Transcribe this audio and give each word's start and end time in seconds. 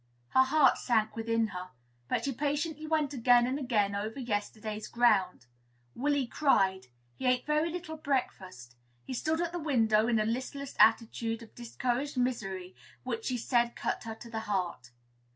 Her 0.29 0.45
heart 0.45 0.79
sank 0.79 1.15
within 1.15 1.49
her; 1.49 1.69
but 2.07 2.25
she 2.25 2.33
patiently 2.33 2.87
went 2.87 3.13
again 3.13 3.45
and 3.45 3.59
again 3.59 3.93
over 3.93 4.19
yesterday's 4.19 4.87
ground. 4.87 5.45
Willy 5.93 6.25
cried. 6.25 6.87
He 7.13 7.27
ate 7.27 7.45
very 7.45 7.69
little 7.69 7.97
breakfast. 7.97 8.75
He 9.05 9.13
stood 9.13 9.39
at 9.41 9.51
the 9.51 9.59
window 9.59 10.07
in 10.07 10.17
a 10.17 10.25
listless 10.25 10.75
attitude 10.79 11.43
of 11.43 11.53
discouraged 11.53 12.17
misery, 12.17 12.75
which 13.03 13.25
she 13.25 13.37
said 13.37 13.75
cut 13.75 14.03
her 14.05 14.15
to 14.15 14.29
the 14.31 14.39
heart. 14.49 14.89